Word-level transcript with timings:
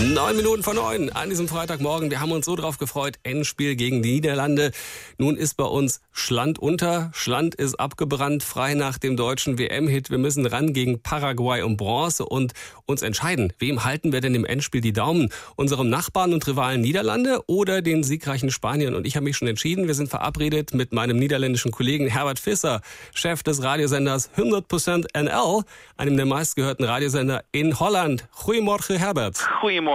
Neun 0.00 0.36
Minuten 0.36 0.62
vor 0.62 0.74
neun 0.74 1.10
an 1.10 1.28
diesem 1.28 1.48
Freitagmorgen. 1.48 2.08
Wir 2.08 2.20
haben 2.20 2.30
uns 2.30 2.46
so 2.46 2.54
drauf 2.54 2.78
gefreut. 2.78 3.18
Endspiel 3.24 3.74
gegen 3.74 4.00
die 4.00 4.12
Niederlande. 4.12 4.70
Nun 5.18 5.36
ist 5.36 5.56
bei 5.56 5.64
uns 5.64 6.02
Schland 6.12 6.60
unter. 6.60 7.10
Schland 7.12 7.56
ist 7.56 7.80
abgebrannt, 7.80 8.44
frei 8.44 8.74
nach 8.74 8.98
dem 8.98 9.16
deutschen 9.16 9.58
WM-Hit. 9.58 10.10
Wir 10.10 10.18
müssen 10.18 10.46
ran 10.46 10.72
gegen 10.72 11.02
Paraguay 11.02 11.62
um 11.62 11.76
Bronze 11.76 12.24
und 12.24 12.52
uns 12.86 13.02
entscheiden. 13.02 13.52
Wem 13.58 13.84
halten 13.84 14.12
wir 14.12 14.20
denn 14.20 14.36
im 14.36 14.44
Endspiel 14.44 14.80
die 14.80 14.92
Daumen? 14.92 15.30
Unserem 15.56 15.90
Nachbarn 15.90 16.32
und 16.32 16.46
Rivalen 16.46 16.80
Niederlande 16.80 17.40
oder 17.48 17.82
den 17.82 18.04
siegreichen 18.04 18.52
Spaniern? 18.52 18.94
Und 18.94 19.04
ich 19.04 19.16
habe 19.16 19.24
mich 19.24 19.36
schon 19.36 19.48
entschieden. 19.48 19.88
Wir 19.88 19.94
sind 19.94 20.10
verabredet 20.10 20.74
mit 20.74 20.92
meinem 20.92 21.18
niederländischen 21.18 21.72
Kollegen 21.72 22.06
Herbert 22.06 22.44
Visser, 22.46 22.82
Chef 23.14 23.42
des 23.42 23.64
Radiosenders 23.64 24.30
100% 24.36 25.08
NL, 25.20 25.64
einem 25.96 26.16
der 26.16 26.26
meistgehörten 26.26 26.84
Radiosender 26.84 27.42
in 27.50 27.80
Holland. 27.80 28.28
Goedemorgen, 28.44 28.96
Herbert. 28.96 29.38
Goedemorgen. 29.60 29.87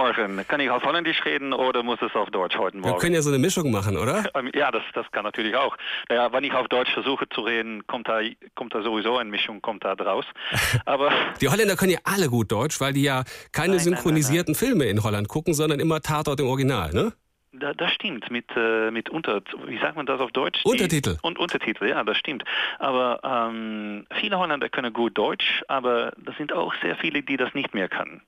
Kann 0.48 0.58
ich 0.58 0.70
auf 0.70 0.82
Holländisch 0.82 1.24
reden 1.24 1.52
oder 1.52 1.84
muss 1.84 2.00
es 2.02 2.12
auf 2.16 2.28
Deutsch 2.30 2.58
heute 2.58 2.78
Morgen? 2.78 2.94
Wir 2.94 2.98
können 2.98 3.14
ja 3.14 3.22
so 3.22 3.30
eine 3.30 3.38
Mischung 3.38 3.70
machen, 3.70 3.96
oder? 3.96 4.24
Ähm, 4.34 4.50
ja, 4.52 4.72
das, 4.72 4.82
das 4.94 5.06
kann 5.12 5.22
natürlich 5.22 5.54
auch. 5.54 5.76
Naja, 6.08 6.32
wenn 6.32 6.42
ich 6.42 6.52
auf 6.52 6.66
Deutsch 6.66 6.92
versuche 6.92 7.28
zu 7.28 7.42
reden, 7.42 7.86
kommt 7.86 8.08
da, 8.08 8.20
kommt 8.56 8.74
da 8.74 8.82
sowieso 8.82 9.16
eine 9.16 9.30
Mischung, 9.30 9.62
kommt 9.62 9.84
da 9.84 9.94
draus. 9.94 10.24
Aber 10.86 11.12
die 11.40 11.48
Holländer 11.48 11.76
können 11.76 11.92
ja 11.92 12.00
alle 12.02 12.28
gut 12.28 12.50
Deutsch, 12.50 12.80
weil 12.80 12.92
die 12.92 13.02
ja 13.02 13.22
keine 13.52 13.76
nein, 13.76 13.84
synchronisierten 13.84 14.54
nein, 14.54 14.60
nein, 14.60 14.68
Filme 14.70 14.84
in 14.86 15.04
Holland 15.04 15.28
gucken, 15.28 15.54
sondern 15.54 15.78
immer 15.78 16.00
Tatort 16.00 16.40
im 16.40 16.46
Original, 16.46 16.92
ne? 16.92 17.12
Da, 17.56 17.72
das 17.72 17.92
stimmt, 17.92 18.30
mit, 18.30 18.46
äh, 18.56 18.90
mit 18.90 19.08
Unter, 19.10 19.40
wie 19.66 19.78
sagt 19.78 19.96
man 19.96 20.06
das 20.06 20.20
auf 20.20 20.32
Deutsch? 20.32 20.64
Untertitel. 20.64 21.16
und 21.22 21.38
Untertitel, 21.38 21.86
ja, 21.86 22.02
das 22.02 22.16
stimmt. 22.16 22.42
Aber 22.80 23.20
ähm, 23.22 24.06
viele 24.18 24.38
Holländer 24.38 24.68
können 24.68 24.92
gut 24.92 25.16
Deutsch, 25.16 25.62
aber 25.68 26.12
das 26.16 26.36
sind 26.36 26.52
auch 26.52 26.74
sehr 26.82 26.96
viele, 26.96 27.22
die 27.22 27.36
das 27.36 27.54
nicht 27.54 27.72
mehr 27.72 27.88
können. 27.88 28.22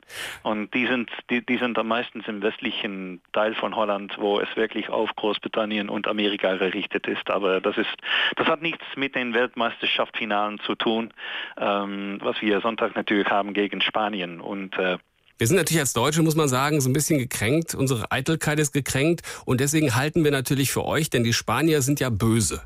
Und 0.45 0.73
die 0.75 0.87
sind, 0.87 1.11
die, 1.29 1.45
die 1.45 1.57
sind 1.59 1.77
dann 1.77 1.89
meistens 1.89 2.29
im 2.29 2.41
westlichen 2.41 3.21
Teil 3.33 3.55
von 3.55 3.75
Holland, 3.75 4.17
wo 4.19 4.39
es 4.39 4.49
wirklich 4.55 4.91
auf 4.91 5.11
Großbritannien 5.17 5.89
und 5.89 6.07
Amerika 6.07 6.55
gerichtet 6.55 7.09
ist. 7.09 7.29
Aber 7.29 7.61
das 7.61 7.77
ist, 7.77 7.95
das 8.37 8.47
hat 8.47 8.63
nichts 8.63 8.85
mit 8.95 9.17
den 9.17 9.35
Weltmeisterschaftsfinalen 9.35 10.61
zu 10.61 10.77
tun, 10.77 11.13
ähm, 11.59 12.19
was 12.23 12.41
wir 12.41 12.61
Sonntag 12.61 12.95
natürlich 12.95 13.29
haben 13.29 13.55
gegen 13.55 13.81
Spanien. 13.81 14.41
Und 14.41 14.79
äh, 14.79 14.99
wir 15.39 15.47
sind 15.47 15.57
natürlich 15.57 15.81
als 15.81 15.93
Deutsche, 15.93 16.23
muss 16.23 16.35
man 16.35 16.49
sagen, 16.49 16.81
so 16.81 16.89
ein 16.89 16.95
bisschen 16.95 17.19
gekränkt. 17.19 17.75
Unsere 17.75 18.11
Eitelkeit 18.11 18.59
ist 18.59 18.73
gekränkt. 18.73 19.23
Und 19.45 19.61
deswegen 19.61 19.95
halten 19.95 20.25
wir 20.25 20.31
natürlich 20.31 20.71
für 20.71 20.85
euch, 20.85 21.11
denn 21.11 21.25
die 21.25 21.35
Spanier 21.35 21.83
sind 21.83 22.01
ja 22.01 22.09
böse. 22.09 22.63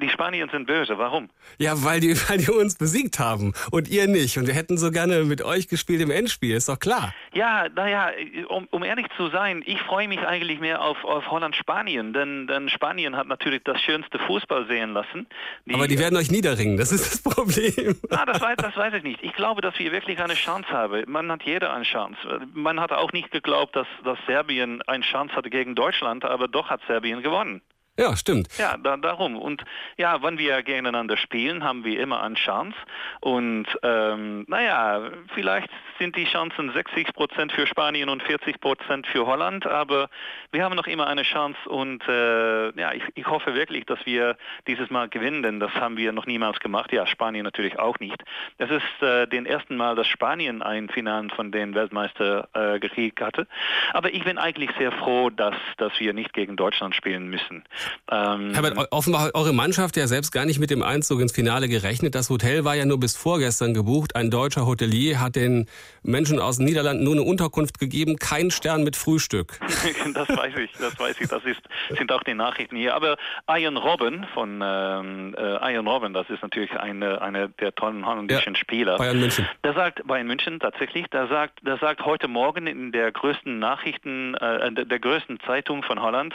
Die 0.00 0.08
Spanier 0.08 0.48
sind 0.50 0.66
böse, 0.66 0.98
warum? 0.98 1.28
Ja, 1.58 1.82
weil 1.84 2.00
die, 2.00 2.14
weil 2.28 2.38
die 2.38 2.50
uns 2.50 2.76
besiegt 2.76 3.18
haben 3.18 3.52
und 3.70 3.88
ihr 3.88 4.06
nicht. 4.06 4.38
Und 4.38 4.46
wir 4.46 4.54
hätten 4.54 4.78
so 4.78 4.90
gerne 4.90 5.24
mit 5.24 5.42
euch 5.42 5.68
gespielt 5.68 6.00
im 6.00 6.10
Endspiel, 6.10 6.54
ist 6.54 6.68
doch 6.68 6.78
klar. 6.78 7.14
Ja, 7.32 7.66
naja, 7.74 8.10
um, 8.48 8.66
um 8.70 8.82
ehrlich 8.82 9.06
zu 9.16 9.28
sein, 9.28 9.62
ich 9.66 9.80
freue 9.82 10.08
mich 10.08 10.20
eigentlich 10.20 10.60
mehr 10.60 10.82
auf, 10.82 11.04
auf 11.04 11.30
Holland-Spanien, 11.30 12.12
denn, 12.12 12.46
denn 12.46 12.68
Spanien 12.68 13.16
hat 13.16 13.26
natürlich 13.26 13.62
das 13.64 13.80
schönste 13.80 14.18
Fußball 14.18 14.66
sehen 14.66 14.92
lassen. 14.92 15.26
Die, 15.66 15.74
Aber 15.74 15.88
die 15.88 15.98
werden 15.98 16.16
euch 16.16 16.30
niederringen, 16.30 16.76
das 16.76 16.92
ist 16.92 17.12
das 17.12 17.22
Problem. 17.22 17.96
Ah, 18.10 18.24
das, 18.26 18.40
weiß, 18.40 18.56
das 18.56 18.76
weiß 18.76 18.94
ich 18.94 19.02
nicht. 19.02 19.22
Ich 19.22 19.32
glaube, 19.34 19.60
dass 19.60 19.78
wir 19.78 19.92
wirklich 19.92 20.20
eine 20.20 20.34
Chance 20.34 20.68
haben. 20.70 21.04
Man 21.06 21.30
hat 21.30 21.42
jeder 21.44 21.72
eine 21.72 21.84
Chance. 21.84 22.18
Man 22.52 22.80
hat 22.80 22.92
auch 22.92 23.12
nicht 23.12 23.30
geglaubt, 23.30 23.76
dass, 23.76 23.86
dass 24.04 24.18
Serbien 24.26 24.82
eine 24.82 25.04
Chance 25.04 25.34
hatte 25.34 25.50
gegen 25.50 25.74
Deutschland, 25.74 26.24
aber 26.24 26.48
doch 26.48 26.68
hat 26.68 26.80
Serbien 26.88 27.22
gewonnen. 27.22 27.60
Ja, 27.98 28.16
stimmt. 28.16 28.56
Ja, 28.58 28.76
da, 28.76 28.96
darum. 28.96 29.36
Und 29.36 29.64
ja, 29.96 30.22
wenn 30.22 30.38
wir 30.38 30.62
gegeneinander 30.62 31.16
spielen, 31.16 31.64
haben 31.64 31.84
wir 31.84 32.00
immer 32.00 32.22
eine 32.22 32.36
Chance. 32.36 32.76
Und 33.20 33.66
ähm, 33.82 34.44
naja, 34.46 35.10
vielleicht 35.34 35.68
sind 35.98 36.14
die 36.14 36.24
Chancen 36.24 36.72
60 36.72 37.12
Prozent 37.12 37.50
für 37.50 37.66
Spanien 37.66 38.08
und 38.08 38.22
40 38.22 38.60
Prozent 38.60 39.06
für 39.08 39.26
Holland, 39.26 39.66
aber 39.66 40.08
wir 40.52 40.64
haben 40.64 40.76
noch 40.76 40.86
immer 40.86 41.08
eine 41.08 41.24
Chance 41.24 41.58
und 41.68 42.06
äh, 42.08 42.70
ja, 42.78 42.92
ich, 42.92 43.02
ich 43.16 43.26
hoffe 43.26 43.54
wirklich, 43.54 43.84
dass 43.86 43.98
wir 44.06 44.36
dieses 44.68 44.90
Mal 44.90 45.08
gewinnen, 45.08 45.42
denn 45.42 45.58
das 45.58 45.72
haben 45.74 45.96
wir 45.96 46.12
noch 46.12 46.26
niemals 46.26 46.60
gemacht. 46.60 46.92
Ja, 46.92 47.04
Spanien 47.06 47.42
natürlich 47.42 47.80
auch 47.80 47.98
nicht. 47.98 48.22
Es 48.58 48.70
ist 48.70 49.02
äh, 49.02 49.26
den 49.26 49.44
ersten 49.44 49.76
Mal, 49.76 49.96
dass 49.96 50.06
Spanien 50.06 50.62
ein 50.62 50.88
Finale 50.88 51.28
von 51.34 51.50
den 51.50 51.74
Weltmeister 51.74 52.48
äh, 52.52 52.78
gekriegt 52.78 53.20
hatte. 53.20 53.48
Aber 53.92 54.14
ich 54.14 54.22
bin 54.22 54.38
eigentlich 54.38 54.70
sehr 54.78 54.92
froh, 54.92 55.30
dass, 55.30 55.56
dass 55.78 55.98
wir 55.98 56.12
nicht 56.12 56.32
gegen 56.32 56.56
Deutschland 56.56 56.94
spielen 56.94 57.28
müssen. 57.28 57.64
Ähm, 58.10 58.54
Herbert, 58.54 58.88
offenbar 58.90 59.30
eure 59.34 59.52
Mannschaft 59.52 59.96
ja 59.96 60.06
selbst 60.06 60.32
gar 60.32 60.46
nicht 60.46 60.58
mit 60.58 60.70
dem 60.70 60.82
Einzug 60.82 61.20
ins 61.20 61.32
Finale 61.32 61.68
gerechnet. 61.68 62.14
Das 62.14 62.30
Hotel 62.30 62.64
war 62.64 62.74
ja 62.74 62.86
nur 62.86 62.98
bis 62.98 63.16
vorgestern 63.16 63.74
gebucht. 63.74 64.16
Ein 64.16 64.30
deutscher 64.30 64.66
Hotelier 64.66 65.20
hat 65.20 65.36
den 65.36 65.66
Menschen 66.02 66.40
aus 66.40 66.56
den 66.56 66.66
Niederlanden 66.66 67.04
nur 67.04 67.14
eine 67.14 67.22
Unterkunft 67.22 67.78
gegeben, 67.78 68.16
kein 68.16 68.50
Stern 68.50 68.84
mit 68.84 68.96
Frühstück. 68.96 69.58
das 70.14 70.28
weiß 70.28 70.56
ich, 70.56 70.72
das 70.72 70.98
weiß 70.98 71.20
ich. 71.20 71.28
Das 71.28 71.44
ist, 71.44 71.60
sind 71.96 72.10
auch 72.12 72.22
die 72.22 72.34
Nachrichten 72.34 72.76
hier. 72.76 72.94
Aber 72.94 73.16
Ian 73.50 73.76
Robben 73.76 74.26
von 74.34 74.60
ähm, 74.64 75.34
äh, 75.38 75.72
Ian 75.72 75.86
Robben, 75.86 76.14
das 76.14 76.28
ist 76.30 76.42
natürlich 76.42 76.72
eine, 76.72 77.20
eine 77.20 77.48
der 77.48 77.74
tollen 77.74 78.06
holländischen 78.06 78.54
ja, 78.54 78.60
Spieler. 78.60 78.96
Bayern 78.96 79.20
München. 79.20 79.46
Der 79.64 79.74
sagt 79.74 80.06
Bayern 80.06 80.26
München 80.26 80.60
tatsächlich. 80.60 81.06
Der 81.08 81.28
sagt, 81.28 81.66
der 81.66 81.76
sagt 81.78 82.04
heute 82.04 82.28
Morgen 82.28 82.66
in 82.66 82.92
der 82.92 83.12
größten 83.12 83.58
Nachrichten, 83.58 84.34
äh, 84.34 84.72
der, 84.72 84.84
der 84.84 84.98
größten 84.98 85.40
Zeitung 85.40 85.82
von 85.82 86.00
Holland, 86.00 86.34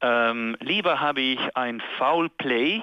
ähm, 0.00 0.56
lieber 0.60 0.91
habe 1.00 1.20
ich 1.20 1.56
ein 1.56 1.82
Foul 1.98 2.28
Play 2.30 2.82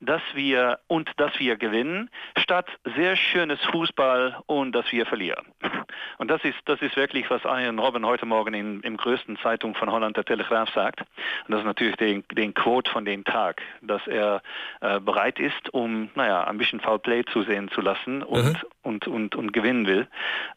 dass 0.00 0.22
wir 0.34 0.78
und 0.86 1.10
dass 1.16 1.38
wir 1.38 1.56
gewinnen, 1.56 2.10
statt 2.38 2.68
sehr 2.96 3.16
schönes 3.16 3.60
Fußball 3.70 4.38
und 4.46 4.72
dass 4.72 4.90
wir 4.92 5.06
verlieren. 5.06 5.46
Und 6.18 6.30
das 6.30 6.42
ist, 6.44 6.56
das 6.64 6.80
ist 6.80 6.96
wirklich, 6.96 7.28
was 7.30 7.42
Ian 7.44 7.78
Robben 7.78 8.06
heute 8.06 8.26
Morgen 8.26 8.54
in, 8.54 8.80
im 8.80 8.96
größten 8.96 9.38
Zeitung 9.42 9.74
von 9.74 9.90
Holland, 9.90 10.16
der 10.16 10.24
Telegraaf, 10.24 10.68
sagt. 10.74 11.00
Und 11.00 11.50
das 11.50 11.60
ist 11.60 11.66
natürlich 11.66 11.96
den, 11.96 12.24
den 12.32 12.54
Quote 12.54 12.90
von 12.90 13.04
dem 13.04 13.24
Tag, 13.24 13.60
dass 13.82 14.06
er 14.06 14.42
äh, 14.80 15.00
bereit 15.00 15.38
ist, 15.38 15.72
um, 15.72 16.10
naja, 16.14 16.44
ein 16.44 16.58
bisschen 16.58 16.80
Foul 16.80 16.98
Play 16.98 17.24
zu 17.32 17.42
sehen 17.42 17.68
zu 17.74 17.80
lassen 17.80 18.22
und, 18.22 18.44
mhm. 18.44 18.56
und, 18.82 19.06
und, 19.06 19.36
und 19.36 19.52
gewinnen 19.52 19.86
will, 19.86 20.08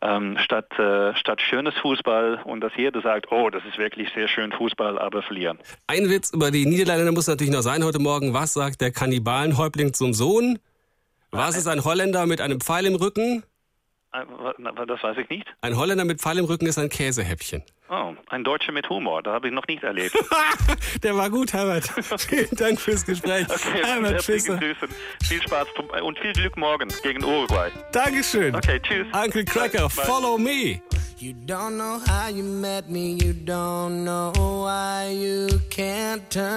ähm, 0.02 0.38
statt, 0.40 0.72
äh, 0.80 1.16
statt 1.16 1.42
schönes 1.42 1.76
Fußball 1.78 2.42
und 2.44 2.62
dass 2.62 2.72
jeder 2.76 3.02
sagt, 3.02 3.32
oh, 3.32 3.50
das 3.50 3.64
ist 3.66 3.78
wirklich 3.78 4.10
sehr 4.14 4.28
schön 4.28 4.52
Fußball, 4.52 4.98
aber 4.98 5.22
verlieren. 5.22 5.60
Ein 5.88 6.10
Witz 6.10 6.34
über 6.34 6.52
die 6.52 6.66
Niederlande 6.66 7.12
muss 7.12 7.28
natürlich 7.28 7.54
noch 7.54 7.62
sein 7.62 7.84
heute 7.84 8.00
Morgen. 8.00 8.34
Was 8.34 8.54
sagt 8.54 8.82
der 8.82 8.92
Kannibalenhäuptling 9.00 9.94
zum 9.94 10.14
Sohn? 10.14 10.60
Was 11.32 11.56
ist 11.56 11.68
ein 11.68 11.86
Holländer 11.86 12.26
mit 12.26 12.42
einem 12.42 12.60
Pfeil 12.60 12.86
im 12.86 12.96
Rücken? 12.96 13.44
Äh, 14.12 14.26
das 14.88 15.02
weiß 15.02 15.16
ich 15.18 15.30
nicht. 15.30 15.46
Ein 15.62 15.78
Holländer 15.78 16.04
mit 16.04 16.20
Pfeil 16.20 16.38
im 16.38 16.44
Rücken 16.44 16.66
ist 16.66 16.78
ein 16.78 16.90
Käsehäppchen. 16.90 17.64
Oh, 17.90 18.14
ein 18.28 18.44
Deutscher 18.44 18.74
mit 18.74 18.90
Humor, 18.90 19.24
da 19.24 19.32
habe 19.32 19.48
ich 19.48 19.54
noch 19.54 19.66
nicht 19.68 19.84
erlebt. 19.84 20.14
Der 21.04 21.16
war 21.16 21.30
gut, 21.30 21.54
Herbert. 21.54 21.86
Vielen 22.20 22.54
Dank 22.58 22.82
fürs 22.82 23.06
Gespräch. 23.06 23.48
Okay, 23.50 23.84
Herbert 23.86 24.22
Fischer. 24.22 24.60
Viel 25.24 25.42
Spaß 25.44 25.68
und 26.04 26.20
viel 26.20 26.34
Glück 26.34 26.58
morgen 26.58 26.90
gegen 27.02 27.24
Uruguay. 27.24 27.72
Dankeschön. 27.94 28.54
Okay, 28.54 28.82
tschüss. 28.82 29.08
Uncle 29.14 29.46
Cracker, 29.46 29.88
Bye. 29.88 30.06
follow 30.06 30.38
me. 30.38 30.82
You 31.22 31.34
don't 31.46 31.76
know 31.78 32.00
how 32.08 32.30
you 32.30 32.44
met 32.44 32.90
me, 32.90 33.18
you 33.22 33.34
don't 33.34 34.06
know 34.06 34.32
why 34.36 35.10
you 35.12 35.48
can't 35.70 36.30
turn 36.30 36.50